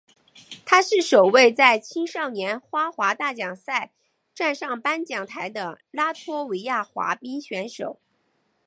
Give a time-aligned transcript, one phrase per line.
[0.65, 3.91] 他是首位在青少年花滑大奖赛
[4.33, 7.99] 站上颁奖台的拉脱维亚滑冰选手。